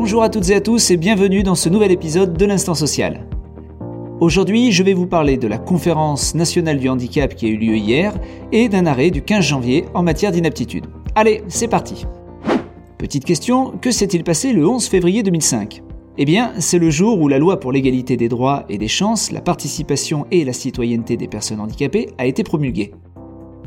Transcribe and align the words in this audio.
Bonjour 0.00 0.22
à 0.22 0.28
toutes 0.28 0.48
et 0.50 0.54
à 0.54 0.60
tous 0.60 0.92
et 0.92 0.96
bienvenue 0.96 1.42
dans 1.42 1.56
ce 1.56 1.68
nouvel 1.68 1.90
épisode 1.90 2.34
de 2.34 2.46
l'Instant 2.46 2.76
Social. 2.76 3.26
Aujourd'hui, 4.20 4.70
je 4.70 4.84
vais 4.84 4.94
vous 4.94 5.08
parler 5.08 5.36
de 5.38 5.48
la 5.48 5.58
conférence 5.58 6.36
nationale 6.36 6.78
du 6.78 6.88
handicap 6.88 7.34
qui 7.34 7.46
a 7.46 7.48
eu 7.48 7.56
lieu 7.56 7.76
hier 7.76 8.14
et 8.52 8.68
d'un 8.68 8.86
arrêt 8.86 9.10
du 9.10 9.22
15 9.22 9.44
janvier 9.44 9.86
en 9.94 10.04
matière 10.04 10.30
d'inaptitude. 10.30 10.86
Allez, 11.16 11.42
c'est 11.48 11.66
parti. 11.66 12.06
Petite 12.96 13.24
question, 13.24 13.72
que 13.72 13.90
s'est-il 13.90 14.22
passé 14.22 14.52
le 14.52 14.68
11 14.68 14.86
février 14.86 15.24
2005 15.24 15.82
Eh 16.16 16.24
bien, 16.24 16.52
c'est 16.60 16.78
le 16.78 16.90
jour 16.90 17.20
où 17.20 17.26
la 17.26 17.40
loi 17.40 17.58
pour 17.58 17.72
l'égalité 17.72 18.16
des 18.16 18.28
droits 18.28 18.66
et 18.68 18.78
des 18.78 18.86
chances, 18.86 19.32
la 19.32 19.40
participation 19.40 20.28
et 20.30 20.44
la 20.44 20.52
citoyenneté 20.52 21.16
des 21.16 21.26
personnes 21.26 21.60
handicapées 21.60 22.10
a 22.18 22.26
été 22.26 22.44
promulguée. 22.44 22.92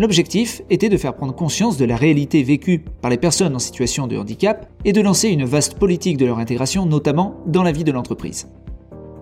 L'objectif 0.00 0.62
était 0.70 0.88
de 0.88 0.96
faire 0.96 1.12
prendre 1.12 1.34
conscience 1.34 1.76
de 1.76 1.84
la 1.84 1.94
réalité 1.94 2.42
vécue 2.42 2.82
par 3.02 3.10
les 3.10 3.18
personnes 3.18 3.54
en 3.54 3.58
situation 3.58 4.06
de 4.06 4.16
handicap 4.16 4.66
et 4.86 4.94
de 4.94 5.02
lancer 5.02 5.28
une 5.28 5.44
vaste 5.44 5.74
politique 5.74 6.16
de 6.16 6.24
leur 6.24 6.38
intégration, 6.38 6.86
notamment 6.86 7.34
dans 7.46 7.62
la 7.62 7.70
vie 7.70 7.84
de 7.84 7.92
l'entreprise. 7.92 8.48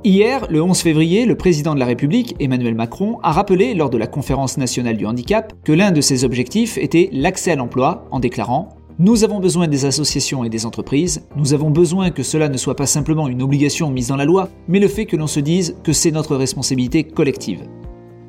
Hier, 0.04 0.46
le 0.48 0.62
11 0.62 0.78
février, 0.80 1.26
le 1.26 1.34
président 1.34 1.74
de 1.74 1.80
la 1.80 1.86
République, 1.86 2.36
Emmanuel 2.38 2.76
Macron, 2.76 3.18
a 3.24 3.32
rappelé 3.32 3.74
lors 3.74 3.90
de 3.90 3.98
la 3.98 4.06
conférence 4.06 4.56
nationale 4.56 4.96
du 4.96 5.04
handicap 5.04 5.52
que 5.64 5.72
l'un 5.72 5.90
de 5.90 6.00
ses 6.00 6.22
objectifs 6.22 6.78
était 6.78 7.10
l'accès 7.12 7.50
à 7.50 7.56
l'emploi 7.56 8.06
en 8.12 8.20
déclarant 8.20 8.68
nous 9.00 9.22
avons 9.22 9.38
besoin 9.38 9.68
des 9.68 9.84
associations 9.84 10.42
et 10.42 10.48
des 10.48 10.66
entreprises, 10.66 11.24
nous 11.36 11.54
avons 11.54 11.70
besoin 11.70 12.10
que 12.10 12.24
cela 12.24 12.48
ne 12.48 12.56
soit 12.56 12.74
pas 12.74 12.86
simplement 12.86 13.28
une 13.28 13.42
obligation 13.42 13.90
mise 13.90 14.08
dans 14.08 14.16
la 14.16 14.24
loi, 14.24 14.48
mais 14.66 14.80
le 14.80 14.88
fait 14.88 15.06
que 15.06 15.14
l'on 15.14 15.28
se 15.28 15.38
dise 15.38 15.76
que 15.84 15.92
c'est 15.92 16.10
notre 16.10 16.34
responsabilité 16.34 17.04
collective. 17.04 17.60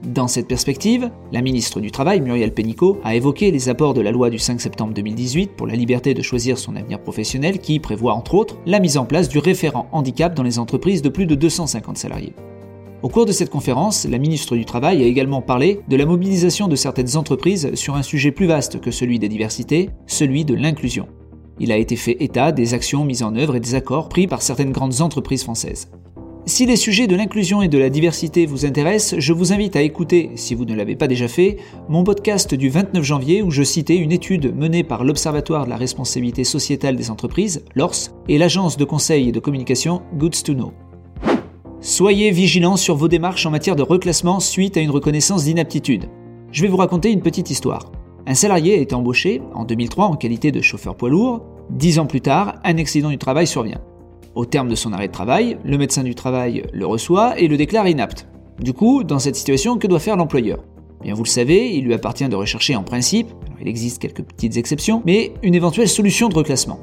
Dans 0.06 0.30
cette 0.30 0.48
perspective, 0.48 1.12
la 1.34 1.42
ministre 1.42 1.82
du 1.82 1.92
Travail, 1.92 2.22
Muriel 2.22 2.54
Pénicaud, 2.54 3.00
a 3.04 3.16
évoqué 3.16 3.52
les 3.52 3.68
apports 3.68 3.94
de 3.94 4.00
la 4.00 4.12
loi 4.12 4.30
du 4.30 4.40
5 4.40 4.62
septembre 4.62 4.94
2018 4.94 5.52
pour 5.58 5.68
la 5.68 5.76
liberté 5.76 6.14
de 6.14 6.22
choisir 6.22 6.58
son 6.58 6.78
avenir 6.78 7.02
professionnel 7.02 7.60
qui 7.60 7.80
prévoit 7.80 8.14
entre 8.14 8.36
autres 8.36 8.58
la 8.66 8.80
mise 8.80 8.98
en 8.98 9.06
place 9.06 9.28
du 9.28 9.40
référent 9.40 9.90
handicap 9.92 10.34
dans 10.34 10.44
les 10.44 10.58
entreprises 10.58 11.02
de 11.02 11.10
plus 11.10 11.26
de 11.26 11.36
250 11.36 11.98
salariés. 11.98 12.34
Au 13.04 13.10
cours 13.10 13.26
de 13.26 13.34
cette 13.34 13.50
conférence, 13.50 14.06
la 14.06 14.18
ministre 14.20 14.56
du 14.56 14.64
Travail 14.64 15.04
a 15.04 15.06
également 15.06 15.42
parlé 15.42 15.82
de 15.90 15.98
la 15.98 16.06
mobilisation 16.06 16.70
de 16.70 16.78
certaines 16.78 17.18
entreprises 17.18 17.76
sur 17.76 17.96
un 17.96 18.04
sujet 18.04 18.32
plus 18.32 18.48
vaste 18.48 18.80
que 18.80 18.92
celui 18.92 19.20
des 19.20 19.30
diversités, 19.30 19.90
celui 20.08 20.46
de 20.46 20.56
l'inclusion. 20.56 21.08
Il 21.60 21.74
a 21.74 21.78
été 21.78 21.98
fait 21.98 22.16
état 22.22 22.54
des 22.54 22.74
actions 22.74 23.04
mises 23.04 23.24
en 23.24 23.36
œuvre 23.36 23.58
et 23.58 23.60
des 23.60 23.76
accords 23.76 24.08
pris 24.08 24.28
par 24.28 24.42
certaines 24.42 24.72
grandes 24.72 25.02
entreprises 25.02 25.44
françaises. 25.44 25.92
Si 26.50 26.66
les 26.66 26.78
sujets 26.78 27.06
de 27.06 27.16
l'inclusion 27.16 27.62
et 27.62 27.68
de 27.68 27.78
la 27.78 27.92
diversité 27.92 28.48
vous 28.48 28.66
intéressent, 28.66 29.20
je 29.20 29.34
vous 29.34 29.54
invite 29.54 29.76
à 29.76 29.84
écouter, 29.84 30.32
si 30.34 30.56
vous 30.56 30.66
ne 30.66 30.74
l'avez 30.74 30.96
pas 30.96 31.08
déjà 31.08 31.28
fait, 31.28 31.58
mon 31.90 32.04
podcast 32.04 32.56
du 32.56 32.70
29 32.70 33.04
janvier 33.04 33.44
où 33.44 33.52
je 33.52 33.62
citais 33.62 33.98
une 33.98 34.12
étude 34.12 34.56
menée 34.58 34.84
par 34.84 35.04
l'Observatoire 35.04 35.66
de 35.66 35.70
la 35.70 35.78
responsabilité 35.78 36.44
sociétale 36.44 36.96
des 36.96 37.12
entreprises, 37.12 37.64
l'ORS, 37.76 38.10
et 38.28 38.40
l'agence 38.40 38.78
de 38.78 38.84
conseil 38.84 39.30
et 39.30 39.32
de 39.32 39.40
communication 39.40 40.02
Goods 40.16 40.42
to 40.44 40.56
Know. 40.56 40.74
Soyez 41.82 42.32
vigilants 42.32 42.78
sur 42.78 42.96
vos 42.96 43.08
démarches 43.08 43.46
en 43.46 43.52
matière 43.52 43.76
de 43.76 43.84
reclassement 43.84 44.40
suite 44.40 44.76
à 44.76 44.82
une 44.82 44.90
reconnaissance 44.90 45.44
d'inaptitude. 45.44 46.06
Je 46.52 46.64
vais 46.64 46.68
vous 46.68 46.78
raconter 46.78 47.12
une 47.12 47.22
petite 47.22 47.52
histoire. 47.52 47.92
Un 48.26 48.34
salarié 48.34 48.82
été 48.82 48.96
embauché 48.96 49.44
en 49.54 49.66
2003 49.66 50.06
en 50.06 50.16
qualité 50.16 50.52
de 50.52 50.62
chauffeur 50.62 50.96
poids 50.96 51.10
lourd. 51.10 51.46
Dix 51.70 52.00
ans 52.00 52.08
plus 52.08 52.22
tard, 52.22 52.56
un 52.64 52.80
accident 52.80 53.12
du 53.12 53.20
travail 53.20 53.46
survient. 53.46 53.82
Au 54.40 54.46
terme 54.46 54.70
de 54.70 54.76
son 54.76 54.94
arrêt 54.94 55.10
de 55.10 55.12
travail, 55.12 55.58
le 55.66 55.78
médecin 55.78 56.02
du 56.02 56.16
travail 56.16 56.64
le 56.72 56.86
reçoit 56.86 57.38
et 57.38 57.50
le 57.50 57.58
déclare 57.58 57.90
inapte. 57.90 58.26
Du 58.62 58.72
coup, 58.72 59.04
dans 59.04 59.20
cette 59.20 59.36
situation, 59.36 59.78
que 59.78 59.86
doit 59.86 60.00
faire 60.00 60.16
l'employeur? 60.16 60.64
Bien 61.02 61.14
vous 61.14 61.26
le 61.26 61.28
savez, 61.28 61.76
il 61.76 61.84
lui 61.84 61.94
appartient 61.94 62.30
de 62.30 62.38
rechercher 62.38 62.78
en 62.78 62.84
principe, 62.84 63.28
il 63.60 63.68
existe 63.68 64.02
quelques 64.02 64.24
petites 64.24 64.56
exceptions, 64.56 65.04
mais 65.06 65.34
une 65.44 65.56
éventuelle 65.56 65.90
solution 65.90 66.30
de 66.30 66.36
reclassement. 66.36 66.80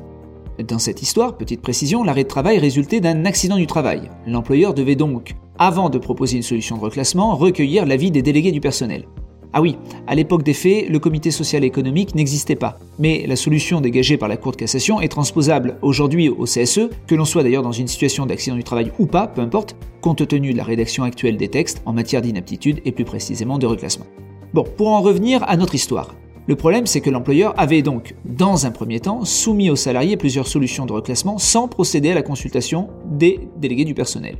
Dans 0.68 0.78
cette 0.78 1.00
histoire, 1.00 1.38
petite 1.38 1.62
précision, 1.62 2.04
l'arrêt 2.04 2.24
de 2.24 2.28
travail 2.28 2.58
résultait 2.58 3.00
d'un 3.00 3.24
accident 3.24 3.56
du 3.56 3.66
travail. 3.66 4.10
L'employeur 4.26 4.74
devait 4.74 4.94
donc, 4.94 5.34
avant 5.58 5.88
de 5.88 5.96
proposer 5.96 6.36
une 6.36 6.42
solution 6.42 6.76
de 6.76 6.82
reclassement, 6.82 7.36
recueillir 7.36 7.86
l'avis 7.86 8.10
des 8.10 8.20
délégués 8.20 8.52
du 8.52 8.60
personnel. 8.60 9.06
Ah 9.52 9.62
oui, 9.62 9.76
à 10.06 10.14
l'époque 10.14 10.42
des 10.42 10.52
faits, 10.52 10.88
le 10.88 10.98
comité 10.98 11.30
social 11.30 11.64
et 11.64 11.66
économique 11.66 12.14
n'existait 12.14 12.56
pas. 12.56 12.78
Mais 12.98 13.24
la 13.26 13.36
solution 13.36 13.80
dégagée 13.80 14.16
par 14.16 14.28
la 14.28 14.36
Cour 14.36 14.52
de 14.52 14.56
cassation 14.56 15.00
est 15.00 15.08
transposable 15.08 15.78
aujourd'hui 15.82 16.28
au 16.28 16.44
CSE, 16.44 16.90
que 17.06 17.14
l'on 17.14 17.24
soit 17.24 17.42
d'ailleurs 17.42 17.62
dans 17.62 17.72
une 17.72 17.88
situation 17.88 18.26
d'accident 18.26 18.56
du 18.56 18.64
travail 18.64 18.92
ou 18.98 19.06
pas, 19.06 19.26
peu 19.26 19.40
importe, 19.40 19.76
compte 20.00 20.26
tenu 20.26 20.52
de 20.52 20.56
la 20.56 20.64
rédaction 20.64 21.04
actuelle 21.04 21.36
des 21.36 21.48
textes 21.48 21.82
en 21.86 21.92
matière 21.92 22.22
d'inaptitude 22.22 22.80
et 22.84 22.92
plus 22.92 23.04
précisément 23.04 23.58
de 23.58 23.66
reclassement. 23.66 24.06
Bon, 24.54 24.64
pour 24.64 24.88
en 24.88 25.00
revenir 25.00 25.42
à 25.48 25.56
notre 25.56 25.74
histoire. 25.74 26.14
Le 26.48 26.54
problème, 26.54 26.86
c'est 26.86 27.00
que 27.00 27.10
l'employeur 27.10 27.54
avait 27.56 27.82
donc, 27.82 28.14
dans 28.24 28.66
un 28.66 28.70
premier 28.70 29.00
temps, 29.00 29.24
soumis 29.24 29.68
aux 29.68 29.76
salariés 29.76 30.16
plusieurs 30.16 30.46
solutions 30.46 30.86
de 30.86 30.92
reclassement 30.92 31.38
sans 31.38 31.66
procéder 31.66 32.12
à 32.12 32.14
la 32.14 32.22
consultation 32.22 32.88
des 33.10 33.40
délégués 33.56 33.84
du 33.84 33.94
personnel. 33.94 34.36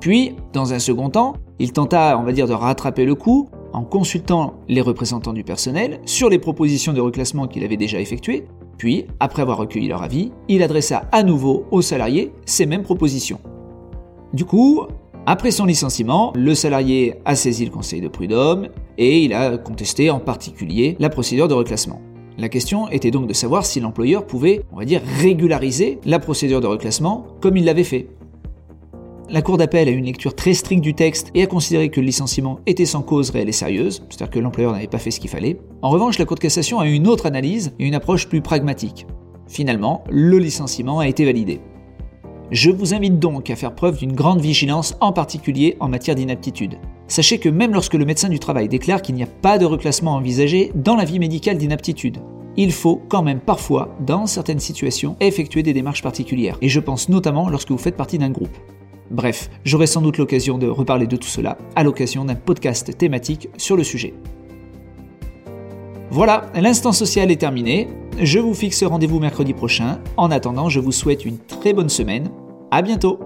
Puis, 0.00 0.34
dans 0.52 0.74
un 0.74 0.80
second 0.80 1.10
temps, 1.10 1.34
il 1.60 1.72
tenta, 1.72 2.18
on 2.18 2.24
va 2.24 2.32
dire, 2.32 2.48
de 2.48 2.52
rattraper 2.52 3.04
le 3.04 3.14
coup 3.14 3.48
en 3.74 3.82
consultant 3.82 4.54
les 4.68 4.80
représentants 4.80 5.32
du 5.32 5.44
personnel 5.44 6.00
sur 6.06 6.30
les 6.30 6.38
propositions 6.38 6.92
de 6.92 7.00
reclassement 7.00 7.46
qu'il 7.46 7.64
avait 7.64 7.76
déjà 7.76 8.00
effectuées, 8.00 8.46
puis, 8.78 9.06
après 9.20 9.42
avoir 9.42 9.58
recueilli 9.58 9.88
leur 9.88 10.02
avis, 10.02 10.32
il 10.48 10.62
adressa 10.62 11.08
à 11.12 11.22
nouveau 11.22 11.66
aux 11.70 11.82
salariés 11.82 12.32
ces 12.44 12.66
mêmes 12.66 12.82
propositions. 12.82 13.40
Du 14.32 14.44
coup, 14.44 14.82
après 15.26 15.50
son 15.50 15.64
licenciement, 15.64 16.32
le 16.34 16.54
salarié 16.54 17.14
a 17.24 17.36
saisi 17.36 17.64
le 17.64 17.70
conseil 17.70 18.00
de 18.00 18.08
prud'homme 18.08 18.68
et 18.98 19.20
il 19.20 19.32
a 19.32 19.58
contesté 19.58 20.10
en 20.10 20.18
particulier 20.18 20.96
la 20.98 21.08
procédure 21.08 21.48
de 21.48 21.54
reclassement. 21.54 22.00
La 22.36 22.48
question 22.48 22.88
était 22.88 23.12
donc 23.12 23.28
de 23.28 23.32
savoir 23.32 23.64
si 23.64 23.78
l'employeur 23.78 24.26
pouvait, 24.26 24.64
on 24.72 24.76
va 24.76 24.84
dire, 24.84 25.00
régulariser 25.20 26.00
la 26.04 26.18
procédure 26.18 26.60
de 26.60 26.66
reclassement 26.66 27.26
comme 27.40 27.56
il 27.56 27.64
l'avait 27.64 27.84
fait. 27.84 28.08
La 29.30 29.40
Cour 29.40 29.56
d'appel 29.56 29.88
a 29.88 29.90
eu 29.90 29.96
une 29.96 30.04
lecture 30.04 30.34
très 30.34 30.52
stricte 30.52 30.82
du 30.82 30.92
texte 30.92 31.30
et 31.34 31.42
a 31.42 31.46
considéré 31.46 31.88
que 31.88 31.98
le 31.98 32.06
licenciement 32.06 32.60
était 32.66 32.84
sans 32.84 33.00
cause 33.00 33.30
réelle 33.30 33.48
et 33.48 33.52
sérieuse, 33.52 34.02
c'est-à-dire 34.10 34.30
que 34.30 34.38
l'employeur 34.38 34.72
n'avait 34.72 34.86
pas 34.86 34.98
fait 34.98 35.10
ce 35.10 35.18
qu'il 35.18 35.30
fallait. 35.30 35.58
En 35.80 35.88
revanche, 35.88 36.18
la 36.18 36.26
Cour 36.26 36.36
de 36.36 36.40
cassation 36.40 36.78
a 36.78 36.86
eu 36.86 36.92
une 36.92 37.08
autre 37.08 37.24
analyse 37.24 37.72
et 37.78 37.86
une 37.86 37.94
approche 37.94 38.28
plus 38.28 38.42
pragmatique. 38.42 39.06
Finalement, 39.48 40.04
le 40.10 40.38
licenciement 40.38 40.98
a 40.98 41.08
été 41.08 41.24
validé. 41.24 41.60
Je 42.50 42.70
vous 42.70 42.92
invite 42.92 43.18
donc 43.18 43.48
à 43.48 43.56
faire 43.56 43.74
preuve 43.74 43.98
d'une 43.98 44.12
grande 44.12 44.42
vigilance, 44.42 44.94
en 45.00 45.12
particulier 45.12 45.76
en 45.80 45.88
matière 45.88 46.16
d'inaptitude. 46.16 46.76
Sachez 47.08 47.38
que 47.38 47.48
même 47.48 47.72
lorsque 47.72 47.94
le 47.94 48.04
médecin 48.04 48.28
du 48.28 48.38
travail 48.38 48.68
déclare 48.68 49.00
qu'il 49.00 49.14
n'y 49.14 49.22
a 49.22 49.26
pas 49.26 49.56
de 49.56 49.64
reclassement 49.64 50.14
envisagé 50.14 50.70
dans 50.74 50.96
la 50.96 51.04
vie 51.04 51.18
médicale 51.18 51.56
d'inaptitude, 51.56 52.18
il 52.56 52.72
faut 52.72 53.00
quand 53.08 53.22
même 53.22 53.40
parfois, 53.40 53.96
dans 54.06 54.26
certaines 54.26 54.60
situations, 54.60 55.16
effectuer 55.20 55.62
des 55.62 55.72
démarches 55.72 56.02
particulières. 56.02 56.58
Et 56.60 56.68
je 56.68 56.80
pense 56.80 57.08
notamment 57.08 57.48
lorsque 57.48 57.70
vous 57.70 57.78
faites 57.78 57.96
partie 57.96 58.18
d'un 58.18 58.30
groupe. 58.30 58.56
Bref, 59.10 59.50
j'aurai 59.64 59.86
sans 59.86 60.00
doute 60.00 60.18
l'occasion 60.18 60.58
de 60.58 60.66
reparler 60.66 61.06
de 61.06 61.16
tout 61.16 61.28
cela 61.28 61.58
à 61.76 61.82
l'occasion 61.82 62.24
d'un 62.24 62.34
podcast 62.34 62.96
thématique 62.96 63.48
sur 63.56 63.76
le 63.76 63.84
sujet. 63.84 64.14
Voilà, 66.10 66.50
l'instant 66.54 66.92
social 66.92 67.30
est 67.30 67.40
terminé. 67.40 67.88
Je 68.20 68.38
vous 68.38 68.54
fixe 68.54 68.84
rendez-vous 68.84 69.18
mercredi 69.18 69.52
prochain. 69.52 69.98
En 70.16 70.30
attendant, 70.30 70.68
je 70.68 70.80
vous 70.80 70.92
souhaite 70.92 71.24
une 71.24 71.38
très 71.38 71.72
bonne 71.72 71.88
semaine. 71.88 72.30
À 72.70 72.82
bientôt! 72.82 73.18